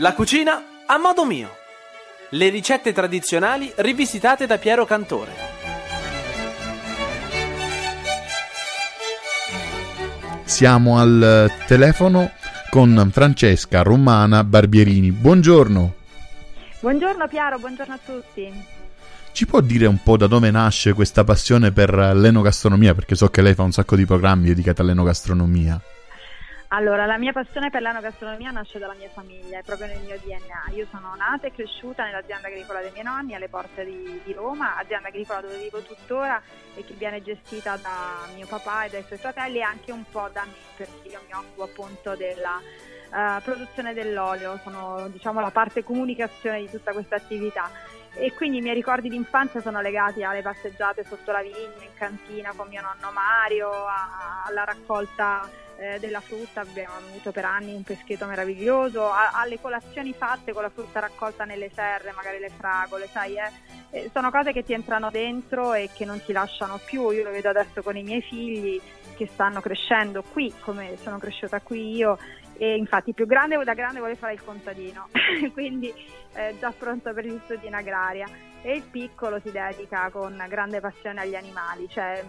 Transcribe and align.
La 0.00 0.14
cucina 0.14 0.62
a 0.86 0.96
modo 0.96 1.24
mio. 1.24 1.56
Le 2.30 2.50
ricette 2.50 2.92
tradizionali 2.92 3.72
rivisitate 3.78 4.46
da 4.46 4.56
Piero 4.56 4.84
Cantore. 4.84 5.32
Siamo 10.44 11.00
al 11.00 11.50
telefono 11.66 12.30
con 12.70 13.10
Francesca 13.12 13.82
Romana 13.82 14.44
Barbierini. 14.44 15.10
Buongiorno. 15.10 15.94
Buongiorno 16.78 17.26
Piero, 17.26 17.58
buongiorno 17.58 17.94
a 17.94 17.98
tutti. 18.04 18.52
Ci 19.32 19.46
può 19.46 19.60
dire 19.60 19.86
un 19.86 20.00
po' 20.00 20.16
da 20.16 20.28
dove 20.28 20.52
nasce 20.52 20.92
questa 20.92 21.24
passione 21.24 21.72
per 21.72 21.92
l'enogastronomia? 21.92 22.94
Perché 22.94 23.16
so 23.16 23.28
che 23.30 23.42
lei 23.42 23.54
fa 23.54 23.64
un 23.64 23.72
sacco 23.72 23.96
di 23.96 24.06
programmi 24.06 24.46
dedicati 24.46 24.80
all'enogastronomia. 24.80 25.80
Allora, 26.70 27.06
la 27.06 27.16
mia 27.16 27.32
passione 27.32 27.70
per 27.70 27.80
l'anogastronomia 27.80 28.50
nasce 28.50 28.78
dalla 28.78 28.92
mia 28.92 29.08
famiglia, 29.08 29.58
è 29.58 29.62
proprio 29.62 29.86
nel 29.86 30.02
mio 30.02 30.18
DNA. 30.18 30.74
Io 30.74 30.86
sono 30.90 31.14
nata 31.16 31.46
e 31.46 31.50
cresciuta 31.52 32.04
nell'azienda 32.04 32.48
agricola 32.48 32.80
dei 32.80 32.90
miei 32.90 33.04
nonni 33.04 33.34
alle 33.34 33.48
porte 33.48 33.86
di, 33.86 34.20
di 34.22 34.32
Roma, 34.34 34.76
azienda 34.76 35.08
agricola 35.08 35.40
dove 35.40 35.56
vivo 35.56 35.80
tuttora 35.80 36.42
e 36.74 36.84
che 36.84 36.92
viene 36.92 37.22
gestita 37.22 37.78
da 37.78 38.26
mio 38.34 38.46
papà 38.46 38.84
e 38.84 38.90
dai 38.90 39.02
suoi 39.04 39.18
fratelli 39.18 39.58
e 39.58 39.62
anche 39.62 39.92
un 39.92 40.04
po' 40.10 40.28
da 40.30 40.44
me, 40.44 40.52
perché 40.76 41.08
io 41.08 41.20
mi 41.26 41.32
occupo 41.32 41.62
appunto 41.62 42.14
della 42.16 42.60
uh, 42.60 43.42
produzione 43.42 43.94
dell'olio, 43.94 44.60
sono 44.62 45.08
diciamo 45.08 45.40
la 45.40 45.50
parte 45.50 45.82
comunicazione 45.82 46.60
di 46.60 46.68
tutta 46.68 46.92
questa 46.92 47.16
attività 47.16 47.70
e 48.12 48.34
quindi 48.34 48.58
i 48.58 48.60
miei 48.60 48.74
ricordi 48.74 49.08
di 49.08 49.16
infanzia 49.16 49.62
sono 49.62 49.80
legati 49.80 50.22
alle 50.22 50.42
passeggiate 50.42 51.02
sotto 51.04 51.32
la 51.32 51.40
vigna, 51.40 51.56
in 51.80 51.94
cantina 51.94 52.52
con 52.54 52.68
mio 52.68 52.82
nonno 52.82 53.10
Mario, 53.10 53.70
alla 54.44 54.64
raccolta 54.64 55.48
eh, 55.78 55.98
della 56.00 56.20
frutta, 56.20 56.60
abbiamo 56.60 56.94
avuto 57.08 57.30
per 57.30 57.44
anni 57.44 57.72
un 57.72 57.82
peschetto 57.82 58.26
meraviglioso, 58.26 59.08
a, 59.10 59.30
alle 59.32 59.60
colazioni 59.60 60.12
fatte 60.12 60.52
con 60.52 60.62
la 60.62 60.70
frutta 60.70 61.00
raccolta 61.00 61.44
nelle 61.44 61.70
serre, 61.72 62.12
magari 62.12 62.38
le 62.38 62.50
fragole, 62.50 63.06
sai, 63.06 63.36
eh? 63.36 63.76
Eh, 63.90 64.10
sono 64.12 64.30
cose 64.30 64.52
che 64.52 64.64
ti 64.64 64.74
entrano 64.74 65.10
dentro 65.10 65.72
e 65.72 65.88
che 65.94 66.04
non 66.04 66.22
ti 66.22 66.32
lasciano 66.32 66.78
più, 66.84 67.10
io 67.10 67.24
lo 67.24 67.30
vedo 67.30 67.48
adesso 67.48 67.82
con 67.82 67.96
i 67.96 68.02
miei 68.02 68.20
figli 68.20 68.78
che 69.16 69.26
stanno 69.32 69.60
crescendo 69.60 70.22
qui 70.22 70.52
come 70.60 70.96
sono 70.98 71.18
cresciuta 71.18 71.60
qui 71.60 71.96
io 71.96 72.18
e 72.58 72.76
infatti 72.76 73.14
più 73.14 73.26
grande 73.26 73.62
da 73.64 73.72
grande 73.72 74.00
vuole 74.00 74.16
fare 74.16 74.34
il 74.34 74.44
contadino, 74.44 75.08
quindi 75.54 75.92
è 76.32 76.54
già 76.58 76.72
pronto 76.76 77.14
per 77.14 77.24
gli 77.24 77.40
studi 77.44 77.68
in 77.68 77.74
agraria 77.74 78.26
e 78.62 78.74
il 78.74 78.82
piccolo 78.82 79.40
si 79.40 79.50
dedica 79.52 80.10
con 80.10 80.44
grande 80.48 80.80
passione 80.80 81.20
agli 81.20 81.36
animali, 81.36 81.88
cioè 81.88 82.22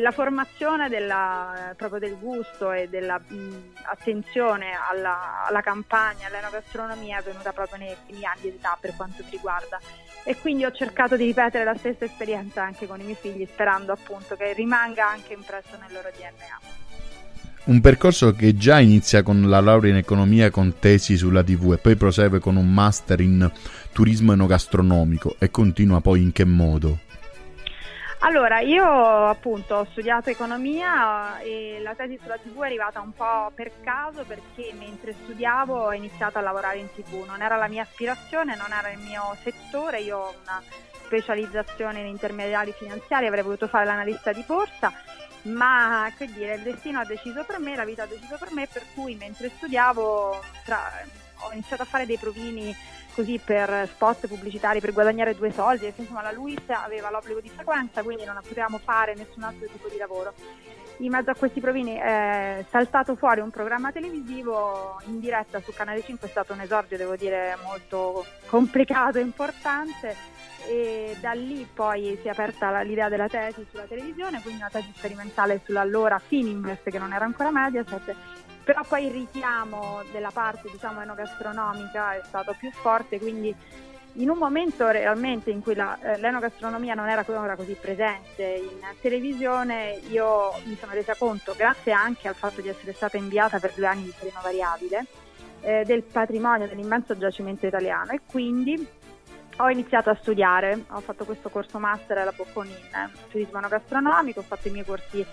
la 0.00 0.10
formazione 0.10 0.88
della, 0.88 1.74
proprio 1.76 2.00
del 2.00 2.16
gusto 2.18 2.72
e 2.72 2.88
dell'attenzione 2.88 4.72
alla, 4.90 5.46
alla 5.46 5.60
campagna, 5.60 6.26
all'enogastronomia 6.26 7.18
è 7.18 7.22
venuta 7.22 7.52
proprio 7.52 7.78
nei 7.78 7.94
primi 8.04 8.24
anni 8.24 8.40
di 8.42 8.48
età 8.48 8.76
per 8.80 8.94
quanto 8.96 9.22
mi 9.22 9.30
riguarda 9.30 9.80
e 10.24 10.36
quindi 10.40 10.64
ho 10.64 10.72
cercato 10.72 11.16
di 11.16 11.24
ripetere 11.24 11.62
la 11.62 11.76
stessa 11.76 12.04
esperienza 12.04 12.62
anche 12.62 12.88
con 12.88 13.00
i 13.00 13.04
miei 13.04 13.16
figli 13.18 13.46
sperando 13.46 13.92
appunto 13.92 14.34
che 14.34 14.52
rimanga 14.54 15.08
anche 15.08 15.34
impresso 15.34 15.76
nel 15.80 15.92
loro 15.92 16.10
DNA. 16.10 16.84
Un 17.66 17.80
percorso 17.80 18.32
che 18.32 18.56
già 18.56 18.80
inizia 18.80 19.22
con 19.22 19.48
la 19.48 19.60
laurea 19.60 19.90
in 19.90 19.96
economia 19.96 20.50
con 20.50 20.78
tesi 20.78 21.16
sulla 21.16 21.44
TV 21.44 21.72
e 21.72 21.78
poi 21.78 21.96
prosegue 21.96 22.40
con 22.40 22.56
un 22.56 22.72
master 22.72 23.20
in 23.20 23.50
turismo 23.92 24.32
enogastronomico 24.32 25.36
e 25.38 25.50
continua 25.50 26.00
poi 26.00 26.22
in 26.22 26.32
che 26.32 26.44
modo? 26.44 26.98
Allora, 28.20 28.60
io 28.60 28.84
appunto 29.26 29.74
ho 29.76 29.84
studiato 29.90 30.30
economia 30.30 31.38
e 31.40 31.78
la 31.82 31.94
tesi 31.94 32.18
sulla 32.20 32.38
TV 32.38 32.62
è 32.62 32.66
arrivata 32.66 33.00
un 33.00 33.12
po' 33.12 33.52
per 33.54 33.72
caso 33.82 34.24
perché 34.24 34.72
mentre 34.72 35.12
studiavo 35.12 35.84
ho 35.84 35.92
iniziato 35.92 36.38
a 36.38 36.40
lavorare 36.40 36.78
in 36.78 36.88
TV, 36.92 37.24
non 37.26 37.42
era 37.42 37.56
la 37.56 37.68
mia 37.68 37.82
aspirazione, 37.82 38.56
non 38.56 38.72
era 38.72 38.90
il 38.90 38.98
mio 38.98 39.36
settore, 39.42 40.00
io 40.00 40.18
ho 40.18 40.34
una 40.42 40.62
specializzazione 41.04 42.00
in 42.00 42.06
intermediari 42.06 42.72
finanziari, 42.72 43.26
avrei 43.26 43.42
voluto 43.42 43.68
fare 43.68 43.84
l'analista 43.84 44.32
di 44.32 44.42
borsa 44.46 44.92
ma 45.46 46.10
che 46.16 46.26
dire, 46.26 46.54
il 46.54 46.62
destino 46.62 47.00
ha 47.00 47.04
deciso 47.04 47.44
per 47.44 47.60
me, 47.60 47.76
la 47.76 47.84
vita 47.84 48.02
ha 48.02 48.06
deciso 48.06 48.36
per 48.38 48.52
me, 48.52 48.66
per 48.66 48.82
cui 48.94 49.14
mentre 49.14 49.50
studiavo 49.54 50.40
tra, 50.64 50.90
ho 51.40 51.52
iniziato 51.52 51.82
a 51.82 51.86
fare 51.86 52.06
dei 52.06 52.18
provini 52.18 52.74
così 53.16 53.40
per 53.42 53.88
spot 53.88 54.26
pubblicitari 54.26 54.78
per 54.78 54.92
guadagnare 54.92 55.34
due 55.34 55.50
soldi, 55.50 55.90
insomma 55.96 56.20
la 56.20 56.32
Luis 56.32 56.60
aveva 56.66 57.10
l'obbligo 57.10 57.40
di 57.40 57.48
frequenza, 57.48 58.02
quindi 58.02 58.26
non 58.26 58.38
potevamo 58.46 58.76
fare 58.76 59.14
nessun 59.14 59.42
altro 59.42 59.66
tipo 59.66 59.88
di 59.88 59.96
lavoro. 59.96 60.34
In 60.98 61.12
mezzo 61.12 61.30
a 61.30 61.34
questi 61.34 61.60
provini 61.60 61.94
è 61.94 62.62
saltato 62.68 63.16
fuori 63.16 63.40
un 63.40 63.50
programma 63.50 63.90
televisivo 63.90 65.00
in 65.06 65.18
diretta 65.18 65.60
su 65.60 65.72
Canale 65.72 66.02
5, 66.02 66.26
è 66.26 66.30
stato 66.30 66.52
un 66.52 66.60
esordio, 66.60 66.98
devo 66.98 67.16
dire, 67.16 67.56
molto 67.64 68.26
complicato 68.48 69.16
e 69.16 69.22
importante 69.22 70.14
e 70.68 71.16
da 71.20 71.32
lì 71.32 71.66
poi 71.72 72.18
si 72.20 72.28
è 72.28 72.30
aperta 72.30 72.80
l'idea 72.82 73.08
della 73.08 73.28
tesi 73.28 73.66
sulla 73.70 73.84
televisione, 73.84 74.42
quindi 74.42 74.60
una 74.60 74.70
tesi 74.70 74.92
sperimentale 74.94 75.62
sull'allora 75.64 76.18
Fininvest 76.18 76.90
che 76.90 76.98
non 76.98 77.14
era 77.14 77.24
ancora 77.24 77.50
Mediaset, 77.50 78.14
però 78.66 78.82
poi 78.82 79.06
il 79.06 79.12
richiamo 79.12 80.02
della 80.10 80.32
parte 80.32 80.68
diciamo 80.68 81.00
enogastronomica 81.00 82.14
è 82.14 82.22
stato 82.24 82.52
più 82.58 82.68
forte, 82.72 83.20
quindi 83.20 83.54
in 84.14 84.28
un 84.28 84.36
momento 84.36 84.88
realmente 84.88 85.50
in 85.50 85.62
cui 85.62 85.76
la, 85.76 85.96
eh, 86.00 86.18
l'enogastronomia 86.18 86.94
non 86.94 87.08
era 87.08 87.20
ancora 87.24 87.54
così 87.54 87.76
presente 87.80 88.42
in 88.42 88.80
televisione, 89.00 90.00
io 90.08 90.50
mi 90.64 90.76
sono 90.80 90.90
resa 90.94 91.14
conto, 91.14 91.54
grazie 91.56 91.92
anche 91.92 92.26
al 92.26 92.34
fatto 92.34 92.60
di 92.60 92.66
essere 92.66 92.92
stata 92.92 93.16
inviata 93.16 93.60
per 93.60 93.72
due 93.72 93.86
anni 93.86 94.02
di 94.02 94.14
terreno 94.18 94.40
variabile, 94.42 95.06
eh, 95.60 95.84
del 95.84 96.02
patrimonio 96.02 96.66
dell'immenso 96.66 97.16
giacimento 97.16 97.66
italiano 97.66 98.10
e 98.10 98.20
quindi 98.28 98.84
ho 99.58 99.70
iniziato 99.70 100.10
a 100.10 100.18
studiare, 100.20 100.86
ho 100.90 101.00
fatto 101.00 101.24
questo 101.24 101.50
corso 101.50 101.78
master 101.78 102.18
alla 102.18 102.32
Bocconi 102.32 102.70
in 102.70 102.94
eh, 102.96 103.10
turismo 103.30 103.60
gastronomico, 103.60 104.40
ho 104.40 104.42
fatto 104.42 104.66
i 104.66 104.72
miei 104.72 104.84
corsi 104.84 105.24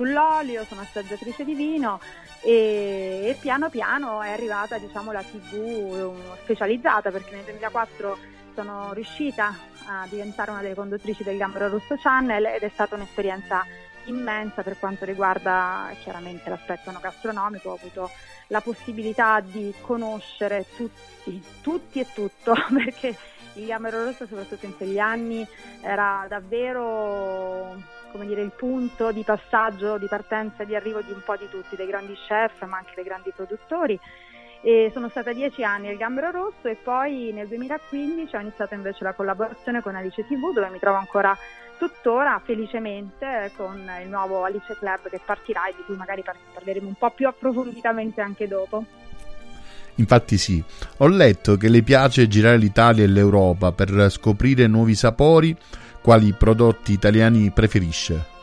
sull'olio, 0.00 0.64
sono 0.64 0.80
assaggiatrice 0.80 1.44
di 1.44 1.54
vino 1.54 2.00
e, 2.40 3.20
e 3.26 3.36
piano 3.38 3.68
piano 3.68 4.22
è 4.22 4.30
arrivata 4.30 4.78
diciamo, 4.78 5.12
la 5.12 5.22
TV 5.22 6.14
specializzata 6.42 7.10
perché 7.10 7.34
nel 7.34 7.44
2004 7.44 8.18
sono 8.54 8.94
riuscita 8.94 9.54
a 9.84 10.06
diventare 10.08 10.52
una 10.52 10.62
delle 10.62 10.74
conduttrici 10.74 11.22
del 11.22 11.36
Gambero 11.36 11.68
Rosso 11.68 11.96
Channel 11.96 12.46
ed 12.46 12.62
è 12.62 12.70
stata 12.72 12.94
un'esperienza 12.94 13.62
immensa 14.04 14.62
per 14.62 14.78
quanto 14.78 15.04
riguarda 15.04 15.90
chiaramente 16.02 16.48
l'aspetto 16.48 16.90
gastronomico, 16.98 17.68
ho 17.68 17.74
avuto 17.74 18.10
la 18.46 18.62
possibilità 18.62 19.40
di 19.40 19.72
conoscere 19.82 20.64
tutti, 20.76 21.42
tutti 21.60 22.00
e 22.00 22.06
tutto 22.14 22.54
perché 22.72 23.14
il 23.54 23.66
Gamero 23.66 24.02
Rosso, 24.04 24.26
soprattutto 24.26 24.64
in 24.64 24.76
quegli 24.76 24.98
anni, 24.98 25.46
era 25.82 26.24
davvero 26.26 27.98
come 28.10 28.26
dire, 28.26 28.42
il 28.42 28.52
punto 28.54 29.12
di 29.12 29.22
passaggio, 29.22 29.98
di 29.98 30.06
partenza 30.06 30.62
e 30.62 30.66
di 30.66 30.74
arrivo 30.74 31.00
di 31.00 31.12
un 31.12 31.22
po' 31.24 31.36
di 31.36 31.48
tutti, 31.48 31.76
dei 31.76 31.86
grandi 31.86 32.14
chef 32.26 32.64
ma 32.66 32.78
anche 32.78 32.92
dei 32.94 33.04
grandi 33.04 33.32
produttori. 33.34 33.98
E 34.62 34.90
sono 34.92 35.08
stata 35.08 35.32
dieci 35.32 35.64
anni 35.64 35.88
al 35.88 35.96
Gambero 35.96 36.30
Rosso 36.30 36.68
e 36.68 36.76
poi 36.76 37.32
nel 37.32 37.48
2015 37.48 38.36
ho 38.36 38.40
iniziato 38.40 38.74
invece 38.74 39.04
la 39.04 39.14
collaborazione 39.14 39.80
con 39.80 39.96
Alice 39.96 40.22
TV 40.26 40.52
dove 40.52 40.68
mi 40.68 40.78
trovo 40.78 40.98
ancora 40.98 41.36
tuttora 41.78 42.38
felicemente 42.44 43.52
con 43.56 43.90
il 44.02 44.08
nuovo 44.10 44.44
Alice 44.44 44.76
Club 44.78 45.08
che 45.08 45.18
partirà 45.24 45.66
e 45.66 45.74
di 45.74 45.82
cui 45.86 45.96
magari 45.96 46.22
parleremo 46.52 46.86
un 46.86 46.94
po' 46.94 47.10
più 47.10 47.26
approfonditamente 47.26 48.20
anche 48.20 48.46
dopo. 48.46 48.84
Infatti 49.94 50.36
sì, 50.36 50.62
ho 50.98 51.08
letto 51.08 51.56
che 51.56 51.68
le 51.68 51.82
piace 51.82 52.28
girare 52.28 52.58
l'Italia 52.58 53.04
e 53.04 53.06
l'Europa 53.06 53.72
per 53.72 54.10
scoprire 54.10 54.66
nuovi 54.66 54.94
sapori, 54.94 55.56
quali 56.02 56.32
prodotti 56.32 56.92
italiani 56.92 57.50
preferisce? 57.50 58.38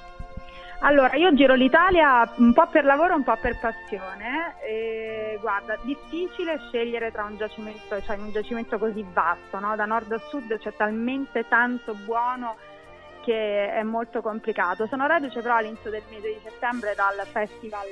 Allora, 0.81 1.15
io 1.15 1.33
giro 1.33 1.55
l'Italia 1.55 2.31
un 2.35 2.53
po' 2.53 2.67
per 2.67 2.85
lavoro 2.85 3.15
un 3.15 3.23
po' 3.23 3.35
per 3.41 3.59
passione. 3.59 4.55
E, 4.61 5.37
guarda, 5.41 5.77
difficile 5.81 6.59
scegliere 6.67 7.11
tra 7.11 7.23
un 7.23 7.35
giacimento, 7.35 8.01
cioè 8.03 8.15
un 8.17 8.31
giacimento 8.31 8.77
così 8.77 9.03
vasto, 9.11 9.59
no? 9.59 9.75
da 9.75 9.85
nord 9.85 10.11
a 10.11 10.19
sud 10.29 10.57
c'è 10.59 10.73
talmente 10.75 11.47
tanto 11.47 11.95
buono 12.05 12.55
che 13.27 13.73
è 13.73 13.83
molto 13.83 14.21
complicato. 14.21 14.87
Sono 14.87 15.05
reduce 15.05 15.41
però 15.41 15.55
all'inizio 15.55 15.89
del 15.89 16.03
mese 16.09 16.29
di 16.29 16.39
settembre 16.41 16.93
dal 16.95 17.25
festival 17.25 17.87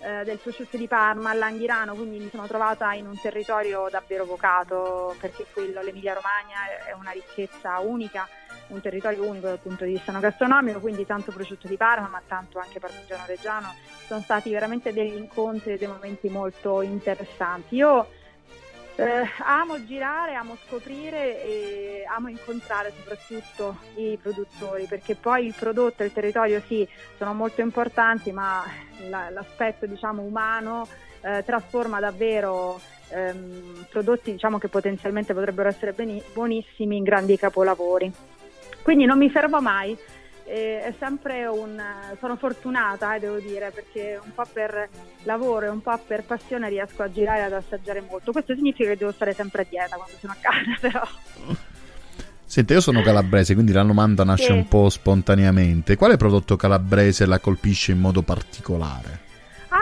eh, 0.00 0.24
del 0.24 0.36
prosciutto 0.36 0.76
di 0.76 0.86
Parma 0.86 1.30
all'Anghirano, 1.30 1.94
quindi 1.94 2.18
mi 2.18 2.28
sono 2.28 2.46
trovata 2.46 2.92
in 2.92 3.06
un 3.06 3.18
territorio 3.18 3.88
davvero 3.90 4.26
vocato 4.26 5.16
perché 5.18 5.46
quello, 5.54 5.80
l'Emilia 5.80 6.12
Romagna, 6.12 6.84
è 6.84 6.92
una 6.92 7.12
ricchezza 7.12 7.78
unica, 7.78 8.28
un 8.68 8.80
territorio 8.80 9.24
unico 9.24 9.46
dal 9.46 9.58
punto 9.58 9.84
di 9.84 9.92
vista 9.92 10.12
gastronomico, 10.12 10.80
quindi 10.80 11.06
tanto 11.06 11.32
prosciutto 11.32 11.68
di 11.68 11.76
Parma 11.76 12.08
ma 12.08 12.22
tanto 12.26 12.58
anche 12.58 12.80
parmigiano 12.80 13.24
reggiano. 13.26 13.74
Sono 14.06 14.20
stati 14.20 14.50
veramente 14.50 14.92
degli 14.92 15.14
incontri 15.16 15.72
e 15.72 15.78
dei 15.78 15.88
momenti 15.88 16.28
molto 16.28 16.82
interessanti. 16.82 17.76
Io 17.76 18.06
eh, 18.96 19.28
amo 19.38 19.84
girare, 19.84 20.34
amo 20.34 20.56
scoprire 20.66 21.44
e 21.44 22.04
amo 22.06 22.28
incontrare 22.28 22.92
soprattutto 22.96 23.78
i 23.96 24.18
produttori 24.20 24.86
perché 24.86 25.16
poi 25.16 25.46
il 25.46 25.54
prodotto 25.58 26.02
e 26.02 26.06
il 26.06 26.12
territorio 26.12 26.62
sì 26.66 26.86
sono 27.16 27.34
molto 27.34 27.60
importanti 27.60 28.30
ma 28.30 28.62
la, 29.08 29.30
l'aspetto 29.30 29.86
diciamo 29.86 30.22
umano 30.22 30.86
eh, 31.22 31.42
trasforma 31.44 31.98
davvero 31.98 32.78
ehm, 33.08 33.86
prodotti 33.88 34.32
diciamo, 34.32 34.58
che 34.58 34.68
potenzialmente 34.68 35.34
potrebbero 35.34 35.68
essere 35.68 35.92
beni- 35.92 36.22
buonissimi 36.32 36.96
in 36.96 37.02
grandi 37.02 37.36
capolavori. 37.36 38.12
Quindi 38.84 39.06
non 39.06 39.16
mi 39.16 39.30
fermo 39.30 39.62
mai, 39.62 39.96
è 40.44 40.92
sempre 40.98 41.46
un... 41.46 41.82
sono 42.20 42.36
fortunata, 42.36 43.14
eh, 43.14 43.18
devo 43.18 43.38
dire, 43.38 43.70
perché 43.70 44.20
un 44.22 44.32
po' 44.34 44.44
per 44.52 44.90
lavoro 45.22 45.64
e 45.64 45.68
un 45.70 45.80
po' 45.80 45.98
per 46.06 46.22
passione 46.24 46.68
riesco 46.68 47.02
a 47.02 47.10
girare 47.10 47.38
e 47.38 47.42
ad 47.44 47.54
assaggiare 47.54 48.04
molto. 48.06 48.30
Questo 48.30 48.54
significa 48.54 48.90
che 48.90 48.98
devo 48.98 49.12
stare 49.12 49.32
sempre 49.32 49.62
a 49.62 49.66
dieta 49.66 49.96
quando 49.96 50.14
sono 50.20 50.34
a 50.34 50.36
casa, 50.38 50.76
però. 50.78 51.02
Senta, 52.44 52.74
io 52.74 52.82
sono 52.82 53.00
calabrese, 53.00 53.54
quindi 53.54 53.72
la 53.72 53.82
domanda 53.82 54.22
nasce 54.22 54.44
sì. 54.44 54.52
un 54.52 54.68
po' 54.68 54.90
spontaneamente. 54.90 55.96
Quale 55.96 56.18
prodotto 56.18 56.56
calabrese 56.56 57.24
la 57.24 57.38
colpisce 57.38 57.92
in 57.92 58.00
modo 58.00 58.20
particolare? 58.20 59.23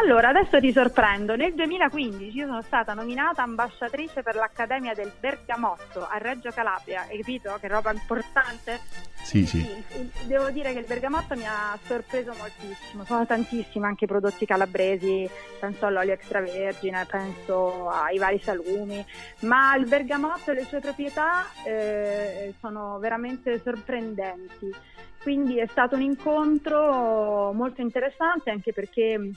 Allora, 0.03 0.31
adesso 0.31 0.59
ti 0.59 0.73
sorprendo. 0.73 1.37
Nel 1.37 1.55
2015 1.55 2.37
io 2.37 2.47
sono 2.47 2.63
stata 2.63 2.93
nominata 2.93 3.45
ambasciatrice 3.45 4.25
per 4.25 4.35
l'Accademia 4.35 4.95
del 4.95 5.13
Bergamotto 5.19 6.05
a 6.05 6.19
Reggio 6.19 6.51
Calabria. 6.51 7.07
Hai 7.09 7.19
capito? 7.19 7.57
Che 7.61 7.69
roba 7.69 7.93
importante? 7.93 8.81
Sì, 9.23 9.47
sì. 9.47 9.61
sì. 9.61 10.11
Devo 10.27 10.51
dire 10.51 10.73
che 10.73 10.81
il 10.81 10.87
bergamotto 10.87 11.37
mi 11.37 11.47
ha 11.47 11.79
sorpreso 11.85 12.35
moltissimo. 12.37 13.05
Sono 13.05 13.25
tantissimi 13.27 13.85
anche 13.85 14.05
i 14.05 14.09
prodotti 14.09 14.45
calabresi, 14.45 15.31
penso 15.61 15.87
all'olio 15.87 16.15
extravergine, 16.15 17.07
penso 17.09 17.89
ai 17.89 18.19
vari 18.19 18.41
salumi, 18.41 19.07
ma 19.43 19.77
il 19.77 19.87
bergamotto 19.87 20.51
e 20.51 20.55
le 20.55 20.65
sue 20.65 20.81
proprietà 20.81 21.47
eh, 21.65 22.53
sono 22.59 22.99
veramente 22.99 23.61
sorprendenti. 23.63 24.75
Quindi 25.23 25.61
è 25.61 25.67
stato 25.67 25.95
un 25.95 26.03
incontro 26.03 27.53
molto 27.53 27.81
interessante 27.81 28.51
anche 28.51 28.73
perché 28.73 29.31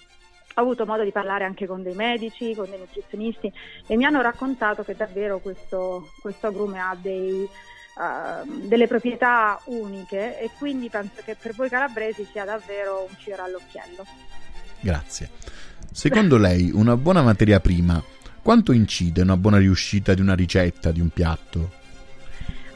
ho 0.56 0.62
avuto 0.62 0.86
modo 0.86 1.04
di 1.04 1.12
parlare 1.12 1.44
anche 1.44 1.68
con 1.68 1.84
dei 1.84 1.94
medici, 1.94 2.56
con 2.56 2.70
dei 2.70 2.80
nutrizionisti 2.80 3.52
e 3.88 3.96
mi 3.98 4.06
hanno 4.06 4.22
raccontato 4.22 4.84
che 4.84 4.96
davvero 4.96 5.40
questo, 5.40 6.12
questo 6.22 6.48
agrume 6.48 6.80
ha 6.80 6.96
dei, 7.00 7.48
uh, 7.96 8.68
delle 8.68 8.88
proprietà 8.88 9.60
uniche 9.66 10.40
e 10.40 10.50
quindi 10.58 10.90
penso 10.90 11.22
che 11.24 11.36
per 11.40 11.54
voi 11.54 11.70
calabresi 11.70 12.26
sia 12.32 12.46
davvero 12.46 13.06
un 13.08 13.16
fiore 13.18 13.42
all'occhiello. 13.42 14.06
Grazie. 14.80 15.30
Secondo 15.92 16.38
lei 16.38 16.72
una 16.74 16.96
buona 16.96 17.22
materia 17.22 17.60
prima 17.60 18.02
quanto 18.42 18.72
incide 18.74 19.24
una 19.24 19.38
buona 19.38 19.58
riuscita 19.58 20.14
di 20.14 20.22
una 20.22 20.36
ricetta, 20.36 20.92
di 20.92 21.02
un 21.02 21.10
piatto? 21.10 21.84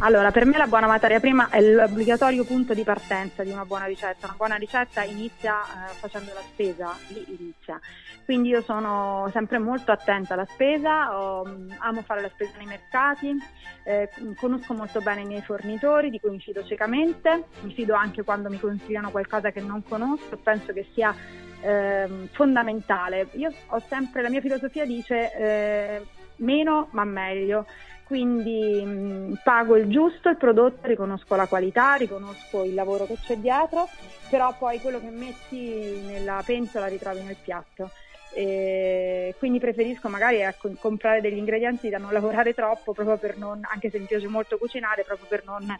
Allora, 0.01 0.31
per 0.31 0.46
me 0.46 0.57
la 0.57 0.68
buona 0.68 0.88
materia 0.88 1.19
prima 1.19 1.50
è 1.50 1.60
l'obbligatorio 1.60 2.46
punto 2.46 2.74
di 2.74 2.84
partenza 2.86 3.44
di 3.44 3.51
una 3.51 3.66
buona 3.66 3.84
ricetta. 3.84 4.28
Una 4.28 4.36
buona 4.38 4.56
ricetta 4.56 5.04
inizia 5.04 5.60
eh, 5.60 5.94
facendo 5.94 6.31
la 6.34 6.40
spesa, 6.40 6.96
lì 7.07 7.25
inizia. 7.38 7.78
Quindi 8.24 8.48
io 8.48 8.62
sono 8.62 9.28
sempre 9.34 9.60
molto 9.60 9.92
attenta 9.92 10.36
alla 10.36 10.46
spesa, 10.46 11.19
ho, 11.19 11.44
amo 11.80 12.01
fare 12.04 12.22
la 12.22 12.30
spesa 12.30 12.54
nei 12.57 12.68
mercati, 12.68 13.36
eh, 13.84 14.10
conosco 14.38 14.74
molto 14.74 15.01
bene 15.01 15.22
i 15.22 15.25
miei 15.25 15.42
fornitori 15.42 16.10
di 16.10 16.19
cui 16.22 16.30
mi 16.30 16.40
fido 16.40 16.63
ciecamente, 16.63 17.48
mi 17.63 17.74
fido 17.74 17.94
anche 17.94 18.24
quando 18.24 18.50
mi 18.50 18.60
consigliano 18.60 19.12
qualcosa 19.12 19.52
che 19.52 19.60
non 19.60 19.84
conosco, 19.84 20.38
penso 20.38 20.72
che 20.72 20.88
sia 20.94 21.13
eh, 21.60 22.30
fondamentale. 22.31 23.28
Io 23.34 23.52
ho 23.68 23.84
sempre, 23.90 24.22
la 24.22 24.30
mia 24.30 24.40
filosofia 24.40 24.86
dice 24.86 25.34
eh, 25.36 26.06
meno 26.38 26.88
ma 26.92 27.04
meglio 27.04 27.66
quindi 28.09 28.83
mh, 28.83 29.35
pago 29.44 29.77
il 29.77 29.88
giusto 29.88 30.29
il 30.29 30.38
prodotto, 30.38 30.88
riconosco 30.88 31.35
la 31.35 31.47
qualità, 31.47 31.94
riconosco 31.94 32.63
il 32.63 32.73
lavoro 32.73 33.06
che 33.06 33.19
c'è 33.19 33.35
dietro, 33.35 33.91
però 34.27 34.57
poi 34.57 34.81
quello 34.81 35.00
che 35.00 35.11
metti 35.11 36.01
nella 36.01 36.41
pentola 36.44 36.88
ritrovi 36.88 37.21
nel 37.21 37.38
piatto. 37.39 37.91
E 38.34 39.36
quindi 39.38 39.60
preferisco 39.60 40.08
magari 40.08 40.42
ecco, 40.42 40.70
comprare 40.80 41.22
degli 41.22 41.38
ingredienti 41.38 41.90
da 41.90 41.98
non 41.98 42.12
lavorare 42.12 42.54
troppo, 42.54 42.94
proprio 42.94 43.18
per 43.18 43.38
non, 43.38 43.62
anche 43.64 43.90
se 43.90 44.00
mi 44.00 44.06
piace 44.06 44.28
molto 44.28 44.58
cucinare, 44.58 45.04
proprio 45.04 45.28
per 45.28 45.44
non, 45.46 45.76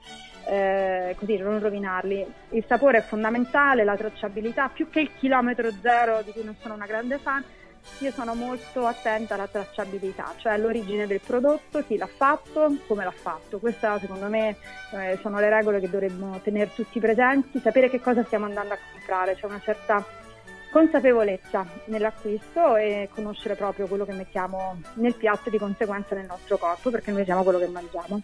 eh, 0.46 1.16
così, 1.18 1.38
non 1.38 1.60
rovinarli. 1.60 2.26
Il 2.50 2.66
sapore 2.68 3.00
è 3.00 3.02
fondamentale, 3.02 3.84
la 3.84 3.96
tracciabilità, 3.96 4.70
più 4.70 4.90
che 4.90 5.02
il 5.02 5.12
chilometro 5.18 5.70
zero 5.82 6.22
di 6.24 6.32
cui 6.32 6.44
non 6.44 6.56
sono 6.60 6.74
una 6.74 6.88
grande 6.88 7.18
fan, 7.18 7.44
io 8.00 8.12
sono 8.12 8.34
molto 8.34 8.86
attenta 8.86 9.34
alla 9.34 9.48
tracciabilità, 9.48 10.34
cioè 10.38 10.54
all'origine 10.54 11.08
del 11.08 11.22
prodotto, 11.26 11.84
chi 11.86 11.98
l'ha 11.98 12.08
fatto, 12.08 12.78
come 12.88 13.04
l'ha 13.04 13.12
fatto. 13.12 13.60
Queste 13.60 13.88
secondo 14.00 14.28
me 14.28 14.56
eh, 14.92 15.18
sono 15.22 15.40
le 15.40 15.50
regole 15.50 15.80
che 15.80 15.90
dovremmo 15.90 16.40
tenere 16.44 16.72
tutti 16.74 17.00
presenti, 17.00 17.60
sapere 17.60 17.90
che 17.90 18.00
cosa 18.00 18.24
stiamo 18.24 18.46
andando 18.46 18.74
a 18.74 18.78
comprare, 18.94 19.36
c'è 19.36 19.46
una 19.46 19.60
certa 19.62 20.06
consapevolezza 20.72 21.66
nell'acquisto 21.86 22.76
e 22.76 23.10
conoscere 23.14 23.56
proprio 23.56 23.88
quello 23.88 24.06
che 24.06 24.14
mettiamo 24.14 24.82
nel 24.96 25.16
piatto 25.16 25.50
e 25.50 25.52
di 25.52 25.58
conseguenza 25.58 26.16
nel 26.16 26.26
nostro 26.26 26.58
corpo, 26.58 26.90
perché 26.90 27.12
noi 27.12 27.24
siamo 27.26 27.44
quello 27.44 27.60
che 27.60 27.68
mangiamo. 27.68 28.22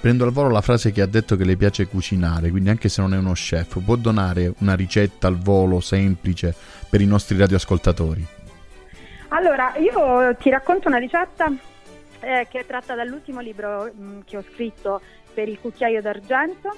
Prendo 0.00 0.24
al 0.24 0.30
volo 0.30 0.50
la 0.50 0.60
frase 0.60 0.92
che 0.92 1.02
ha 1.02 1.06
detto 1.06 1.34
che 1.34 1.44
le 1.44 1.56
piace 1.56 1.88
cucinare, 1.88 2.50
quindi 2.50 2.68
anche 2.70 2.88
se 2.88 3.00
non 3.00 3.14
è 3.14 3.18
uno 3.18 3.32
chef, 3.32 3.82
può 3.82 3.96
donare 3.96 4.52
una 4.58 4.74
ricetta 4.74 5.26
al 5.26 5.36
volo 5.36 5.80
semplice 5.80 6.54
per 6.88 7.00
i 7.00 7.06
nostri 7.06 7.36
radioascoltatori? 7.36 8.24
Allora, 9.28 9.76
io 9.76 10.36
ti 10.36 10.50
racconto 10.50 10.86
una 10.86 10.98
ricetta 10.98 11.52
eh, 12.20 12.46
che 12.48 12.60
è 12.60 12.66
tratta 12.66 12.94
dall'ultimo 12.94 13.40
libro 13.40 13.90
mh, 13.92 14.02
mm, 14.02 14.20
che 14.24 14.36
ho 14.36 14.44
scritto 14.52 15.00
per 15.34 15.48
il 15.48 15.58
cucchiaio 15.60 16.00
d'argento 16.00 16.74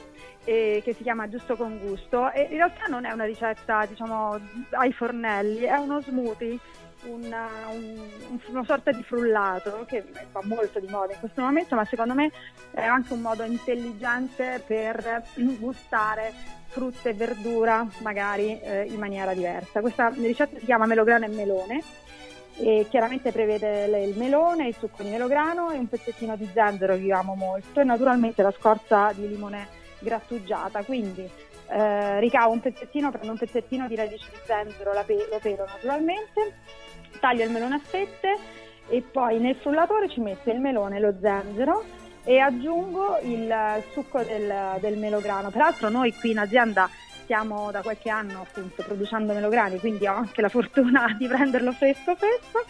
eh, 0.50 0.80
che 0.82 0.94
si 0.94 1.04
chiama 1.04 1.28
Giusto 1.28 1.54
con 1.54 1.78
gusto 1.78 2.32
e 2.32 2.48
in 2.50 2.56
realtà 2.56 2.86
non 2.88 3.04
è 3.04 3.12
una 3.12 3.24
ricetta 3.24 3.86
diciamo 3.86 4.36
ai 4.70 4.92
fornelli, 4.92 5.60
è 5.60 5.76
uno 5.76 6.00
smoothie 6.00 6.58
una, 7.04 7.48
un, 7.70 8.38
una 8.48 8.64
sorta 8.64 8.90
di 8.90 9.02
frullato 9.02 9.84
che 9.86 10.04
va 10.32 10.40
molto 10.42 10.80
di 10.80 10.88
moda 10.88 11.12
in 11.12 11.20
questo 11.20 11.40
momento, 11.40 11.74
ma 11.76 11.84
secondo 11.84 12.14
me 12.14 12.30
è 12.72 12.84
anche 12.84 13.12
un 13.12 13.20
modo 13.20 13.44
intelligente 13.44 14.62
per 14.66 15.22
gustare 15.58 16.32
frutta 16.66 17.08
e 17.08 17.14
verdura 17.14 17.86
magari 18.02 18.60
eh, 18.60 18.86
in 18.86 18.98
maniera 18.98 19.32
diversa. 19.32 19.80
Questa 19.80 20.08
ricetta 20.08 20.58
si 20.58 20.64
chiama 20.64 20.84
melograno 20.84 21.26
e 21.26 21.28
melone 21.28 21.82
e 22.56 22.86
chiaramente 22.90 23.32
prevede 23.32 23.86
il 24.04 24.18
melone, 24.18 24.66
il 24.66 24.74
succo 24.76 25.02
di 25.04 25.10
melograno 25.10 25.70
e 25.70 25.78
un 25.78 25.88
pezzettino 25.88 26.36
di 26.36 26.50
zenzero 26.52 26.96
che 26.96 27.02
io 27.02 27.16
amo 27.16 27.34
molto 27.34 27.80
e 27.80 27.84
naturalmente 27.84 28.42
la 28.42 28.52
scorza 28.52 29.12
di 29.14 29.26
limone 29.26 29.78
grattugiata. 30.00 30.82
Quindi 30.82 31.28
eh, 31.68 32.20
ricavo 32.20 32.52
un 32.52 32.60
pezzettino, 32.60 33.10
prendo 33.10 33.30
un 33.30 33.38
pezzettino 33.38 33.86
di 33.86 33.94
radice 33.94 34.26
di 34.30 34.38
zenzero, 34.44 34.92
pe- 35.06 35.28
lo 35.30 35.38
pelo 35.38 35.64
naturalmente 35.64 36.54
taglio 37.20 37.44
il 37.44 37.50
melone 37.50 37.76
a 37.76 37.80
fette 37.80 38.36
e 38.88 39.02
poi 39.02 39.38
nel 39.38 39.54
frullatore 39.56 40.08
ci 40.08 40.20
metto 40.20 40.50
il 40.50 40.58
melone 40.58 40.96
e 40.96 41.00
lo 41.00 41.14
zenzero 41.20 41.84
e 42.24 42.38
aggiungo 42.38 43.18
il 43.22 43.54
succo 43.92 44.22
del, 44.22 44.78
del 44.80 44.98
melograno. 44.98 45.50
Peraltro 45.50 45.88
noi 45.88 46.12
qui 46.14 46.30
in 46.30 46.38
azienda 46.38 46.88
stiamo 47.22 47.70
da 47.70 47.82
qualche 47.82 48.10
anno 48.10 48.40
appunto 48.40 48.82
producendo 48.82 49.32
melograni, 49.32 49.78
quindi 49.78 50.06
ho 50.06 50.14
anche 50.14 50.40
la 50.40 50.48
fortuna 50.48 51.14
di 51.16 51.28
prenderlo 51.28 51.72
fresco 51.72 52.16
fresco 52.16 52.64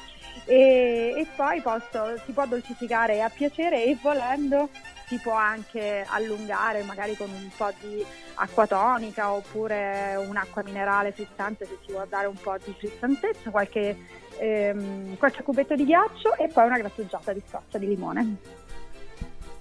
e, 0.45 1.15
e 1.17 1.27
poi 1.35 1.63
posso, 1.63 2.19
si 2.25 2.33
può 2.33 2.47
dolcificare 2.47 3.23
a 3.23 3.31
piacere 3.31 3.85
e 3.85 3.97
volendo 4.01 4.69
si 5.11 5.19
può 5.19 5.35
anche 5.35 6.07
allungare 6.07 6.85
magari 6.85 7.17
con 7.17 7.29
un 7.29 7.51
po' 7.57 7.73
di 7.81 8.05
acqua 8.35 8.69
tonica 8.69 9.33
oppure 9.33 10.15
un'acqua 10.15 10.63
minerale 10.63 11.11
frizzante 11.11 11.65
se 11.65 11.79
si 11.85 11.91
vuole 11.91 12.07
dare 12.09 12.29
un 12.29 12.37
po' 12.41 12.55
di 12.65 12.73
frizzantezza, 12.79 13.51
qualche, 13.51 13.97
ehm, 14.39 15.17
qualche 15.17 15.43
cubetto 15.43 15.75
di 15.75 15.85
ghiaccio 15.85 16.37
e 16.37 16.47
poi 16.47 16.67
una 16.67 16.79
grattugiata 16.79 17.33
di 17.33 17.43
scorza 17.45 17.77
di 17.77 17.89
limone. 17.89 18.37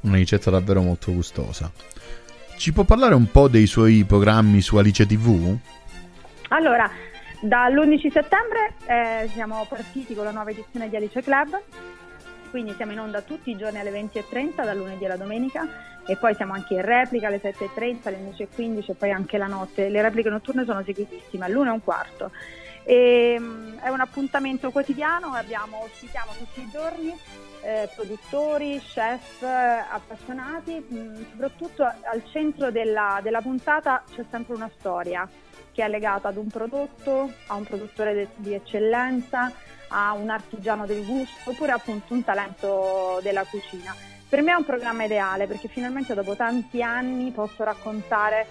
Una 0.02 0.18
ricetta 0.18 0.52
davvero 0.52 0.84
molto 0.84 1.12
gustosa. 1.12 1.72
Ci 2.56 2.72
può 2.72 2.84
parlare 2.84 3.16
un 3.16 3.32
po' 3.32 3.48
dei 3.48 3.66
suoi 3.66 4.04
programmi 4.04 4.62
su 4.62 4.78
Alice 4.78 5.08
TV? 5.08 5.58
Allora, 6.50 6.88
dall'11 7.42 8.12
settembre 8.12 8.74
eh, 8.86 9.28
siamo 9.30 9.66
partiti 9.68 10.14
con 10.14 10.26
la 10.26 10.32
nuova 10.32 10.52
edizione 10.52 10.90
di 10.90 10.96
Alice 10.96 11.24
Club 11.24 11.60
quindi 12.50 12.74
siamo 12.74 12.92
in 12.92 13.00
onda 13.00 13.22
tutti 13.22 13.52
i 13.52 13.58
giorni 13.58 13.80
alle 13.80 13.92
20.30 13.92 14.64
dal 14.64 14.78
lunedì 14.78 15.06
alla 15.06 15.18
domenica 15.18 15.68
e 16.06 16.16
poi 16.16 16.34
siamo 16.36 16.54
anche 16.54 16.74
in 16.74 16.82
replica 16.82 17.28
alle 17.28 17.40
7.30, 17.42 18.08
alle 18.08 18.18
11.15 18.36 18.92
e 18.92 18.94
poi 18.96 19.12
anche 19.12 19.38
la 19.38 19.48
notte. 19.48 19.90
Le 19.90 20.02
repliche 20.02 20.30
notturne 20.30 20.66
sono 20.66 20.84
seguitissime, 20.84 21.46
all'una 21.46 21.70
e 21.70 21.74
un 21.74 21.84
quarto. 21.84 22.32
E, 22.90 23.36
um, 23.38 23.78
è 23.82 23.90
un 23.90 24.00
appuntamento 24.00 24.72
quotidiano, 24.72 25.34
abbiamo, 25.34 25.84
ospitiamo 25.84 26.32
tutti 26.40 26.62
i 26.62 26.70
giorni 26.72 27.16
eh, 27.62 27.88
produttori, 27.94 28.80
chef, 28.80 29.44
appassionati, 29.44 30.84
mh, 30.88 30.98
mm, 30.98 31.16
soprattutto 31.30 31.84
al 31.84 32.24
centro 32.32 32.72
della, 32.72 33.20
della 33.22 33.42
puntata 33.42 34.04
c'è 34.12 34.26
sempre 34.32 34.56
una 34.56 34.72
storia 34.80 35.30
che 35.72 35.84
è 35.84 35.88
legata 35.88 36.30
ad 36.30 36.38
un 36.38 36.48
prodotto, 36.48 37.32
a 37.46 37.54
un 37.54 37.64
produttore 37.64 38.16
de- 38.16 38.28
di 38.38 38.56
eccellenza, 38.56 39.52
a 39.90 40.14
un 40.14 40.32
artigiano 40.32 40.88
del 40.88 41.06
gusto 41.06 41.52
oppure 41.52 41.74
appunto 41.74 42.16
un 42.16 42.24
talento 42.24 43.20
della 43.22 43.44
cucina. 43.44 43.96
Per 44.28 44.42
me 44.42 44.52
è 44.52 44.56
un 44.56 44.66
programma 44.66 45.04
ideale 45.04 45.46
perché 45.46 45.68
finalmente 45.68 46.16
dopo 46.16 46.36
tanti 46.36 46.82
anni 46.82 47.30
posso 47.30 47.64
raccontare 47.64 48.48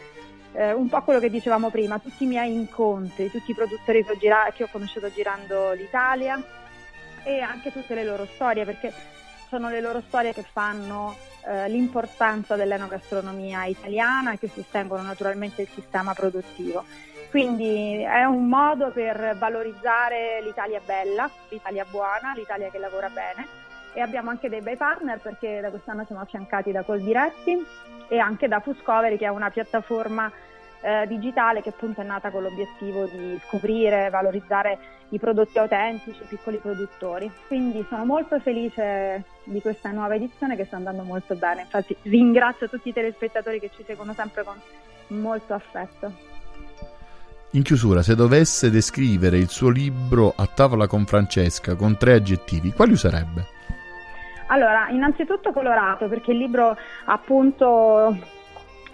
eh, 0.53 0.73
un 0.73 0.89
po' 0.89 1.03
quello 1.03 1.21
che 1.21 1.31
dicevamo 1.31 1.71
prima, 1.71 1.99
tutti 1.99 2.25
i 2.25 2.27
miei 2.27 2.53
incontri, 2.53 3.31
tutti 3.31 3.51
i 3.51 3.55
produttori 3.55 4.05
che 4.05 4.13
ho, 4.13 4.17
gira- 4.17 4.51
che 4.55 4.65
ho 4.65 4.69
conosciuto 4.71 5.11
girando 5.13 5.73
l'Italia 5.73 6.43
e 7.23 7.41
anche 7.41 7.73
tutte 7.73 7.95
le 7.95 8.05
loro 8.05 8.27
storie, 8.27 8.65
perché 8.65 8.93
sono 9.49 9.69
le 9.69 9.81
loro 9.81 10.03
storie 10.07 10.33
che 10.33 10.43
fanno 10.43 11.17
eh, 11.47 11.69
l'importanza 11.69 12.57
dell'enogastronomia 12.57 13.65
italiana 13.65 14.33
e 14.33 14.39
che 14.39 14.49
sostengono 14.49 15.03
naturalmente 15.03 15.63
il 15.63 15.69
sistema 15.69 16.15
produttivo. 16.15 16.85
Quindi 17.31 18.03
è 18.03 18.25
un 18.25 18.49
modo 18.49 18.91
per 18.91 19.37
valorizzare 19.39 20.41
l'Italia 20.43 20.81
bella, 20.85 21.29
l'Italia 21.51 21.85
buona, 21.89 22.33
l'Italia 22.35 22.71
che 22.71 22.79
lavora 22.79 23.11
bene 23.11 23.47
e 23.93 24.01
abbiamo 24.01 24.31
anche 24.31 24.49
dei 24.49 24.61
bei 24.61 24.77
partner 24.77 25.19
perché 25.19 25.61
da 25.61 25.71
quest'anno 25.71 26.05
siamo 26.05 26.23
affiancati 26.23 26.73
da 26.73 26.83
Coldiretti 26.83 27.67
e 28.09 28.19
anche 28.19 28.49
da 28.49 28.61
Fuscovery 28.61 29.17
che 29.17 29.27
è 29.27 29.29
una 29.29 29.51
piattaforma 29.51 30.31
eh, 30.81 31.07
digitale 31.07 31.61
che 31.63 31.71
appunto 31.71 32.01
è 32.01 32.05
nata 32.05 32.31
con 32.31 32.43
l'obiettivo 32.43 33.05
di 33.07 33.39
scoprire, 33.47 34.11
valorizzare 34.11 34.79
i 35.11 35.19
prodotti 35.19 35.59
autentici, 35.59 36.23
i 36.23 36.27
piccoli 36.27 36.59
produttori. 36.59 37.31
Quindi 37.47 37.85
sono 37.89 38.05
molto 38.05 38.39
felice 38.41 39.25
di 39.45 39.61
questa 39.61 39.91
nuova 39.91 40.15
edizione 40.15 40.57
che 40.57 40.65
sta 40.65 40.77
andando 40.77 41.03
molto 41.03 41.35
bene. 41.35 41.63
Infatti 41.63 41.97
ringrazio 42.03 42.69
tutti 42.69 42.91
i 42.91 42.93
telespettatori 42.93 43.59
che 43.59 43.71
ci 43.75 43.85
seguono 43.87 44.13
sempre 44.13 44.45
con 44.45 44.57
molto 45.09 45.55
affetto. 45.55 46.27
In 47.53 47.63
chiusura, 47.63 48.03
se 48.03 48.15
dovesse 48.15 48.71
descrivere 48.71 49.39
il 49.39 49.49
suo 49.49 49.71
libro 49.71 50.35
A 50.37 50.47
tavola 50.47 50.87
con 50.87 51.07
Francesca 51.07 51.75
con 51.77 51.97
tre 51.97 52.13
aggettivi, 52.13 52.73
quali 52.73 52.93
userebbe? 52.93 53.57
Allora, 54.51 54.89
innanzitutto 54.89 55.53
colorato, 55.53 56.09
perché 56.09 56.33
il 56.33 56.39
libro 56.39 56.77
appunto 57.05 58.17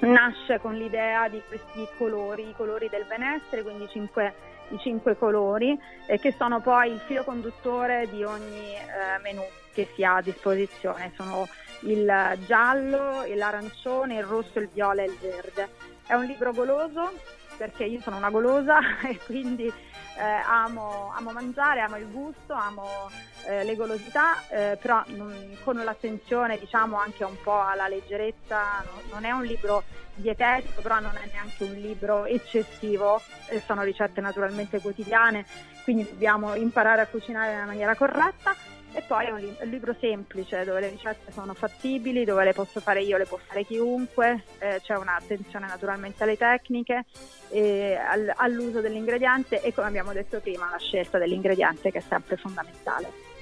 nasce 0.00 0.58
con 0.58 0.74
l'idea 0.74 1.28
di 1.28 1.40
questi 1.46 1.86
colori, 1.96 2.48
i 2.48 2.54
colori 2.56 2.88
del 2.88 3.04
benessere, 3.06 3.62
quindi 3.62 3.88
cinque, 3.88 4.34
i 4.70 4.78
cinque 4.78 5.16
colori, 5.16 5.78
eh, 6.06 6.18
che 6.18 6.32
sono 6.32 6.60
poi 6.60 6.90
il 6.90 6.98
filo 6.98 7.22
conduttore 7.22 8.08
di 8.10 8.24
ogni 8.24 8.74
eh, 8.74 9.20
menù 9.22 9.42
che 9.72 9.88
si 9.94 10.04
ha 10.04 10.16
a 10.16 10.22
disposizione. 10.22 11.12
Sono 11.14 11.46
il 11.82 12.38
giallo, 12.46 13.24
l'arancione, 13.34 14.16
il 14.16 14.24
rosso, 14.24 14.58
il 14.58 14.68
viola 14.72 15.02
e 15.02 15.06
il 15.06 15.16
verde. 15.20 15.68
È 16.06 16.14
un 16.14 16.24
libro 16.24 16.52
goloso 16.52 17.12
perché 17.56 17.84
io 17.84 18.00
sono 18.00 18.16
una 18.16 18.30
golosa 18.30 18.78
e 19.06 19.18
quindi 19.24 19.66
eh, 19.66 20.22
amo, 20.46 21.12
amo, 21.14 21.32
mangiare, 21.32 21.80
amo 21.80 21.96
il 21.96 22.10
gusto, 22.10 22.52
amo 22.52 23.10
eh, 23.46 23.64
le 23.64 23.74
golosità, 23.74 24.42
eh, 24.48 24.78
però 24.80 25.02
non, 25.08 25.56
con 25.64 25.76
l'attenzione 25.76 26.58
diciamo 26.58 26.98
anche 26.98 27.24
un 27.24 27.36
po' 27.42 27.60
alla 27.60 27.88
leggerezza, 27.88 28.82
no, 28.84 29.02
non 29.12 29.24
è 29.24 29.30
un 29.30 29.44
libro 29.44 29.82
dietetico, 30.14 30.80
però 30.80 31.00
non 31.00 31.12
è 31.16 31.28
neanche 31.32 31.64
un 31.64 31.72
libro 31.72 32.24
eccessivo, 32.24 33.20
sono 33.66 33.82
ricette 33.82 34.20
naturalmente 34.20 34.80
quotidiane, 34.80 35.44
quindi 35.82 36.04
dobbiamo 36.04 36.54
imparare 36.54 37.00
a 37.00 37.06
cucinare 37.06 37.52
nella 37.52 37.66
maniera 37.66 37.96
corretta 37.96 38.54
e 38.94 39.02
poi 39.02 39.26
è 39.26 39.30
un, 39.30 39.40
li- 39.40 39.56
un, 39.60 39.68
libro 39.68 39.94
semplice 39.98 40.64
dove 40.64 40.80
le 40.80 40.88
ricette 40.88 41.32
sono 41.32 41.52
fattibili, 41.52 42.24
dove 42.24 42.44
le 42.44 42.52
posso 42.52 42.80
fare 42.80 43.02
io, 43.02 43.16
le 43.16 43.26
può 43.26 43.38
fare 43.44 43.64
chiunque, 43.64 44.44
eh, 44.58 44.80
c'è 44.82 44.96
un'attenzione 44.96 45.66
naturalmente 45.66 46.22
alle 46.22 46.36
tecniche, 46.36 47.04
al, 47.50 48.32
all'uso 48.36 48.80
dell'ingrediente 48.80 49.60
e 49.60 49.74
come 49.74 49.88
abbiamo 49.88 50.12
detto 50.12 50.40
prima 50.40 50.68
alla 50.68 50.78
scelta 50.78 51.18
dell'ingrediente 51.18 51.90
che 51.90 51.98
è 51.98 52.02
sempre 52.08 52.36
fondamentale. 52.36 53.32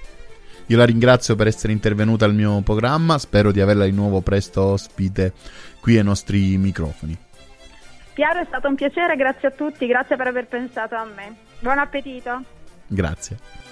Io 0.66 0.76
la 0.76 0.84
ringrazio 0.84 1.34
per 1.34 1.48
essere 1.48 1.72
intervenuta 1.72 2.24
al 2.24 2.34
mio 2.34 2.60
programma, 2.62 3.18
spero 3.18 3.52
di 3.52 3.60
averla 3.60 3.84
di 3.84 3.90
nuovo 3.90 4.20
presto 4.20 4.62
ospite 4.62 5.32
qui 5.80 5.98
ai 5.98 6.04
nostri 6.04 6.56
microfoni. 6.56 7.16
Piero 8.14 8.40
è 8.40 8.44
stato 8.46 8.68
un 8.68 8.74
piacere, 8.74 9.16
grazie 9.16 9.48
a 9.48 9.50
tutti, 9.50 9.86
grazie 9.86 10.16
per 10.16 10.28
aver 10.28 10.46
pensato 10.46 10.94
a 10.94 11.04
me. 11.04 11.34
Buon 11.60 11.78
appetito. 11.78 12.42
Grazie. 12.86 13.71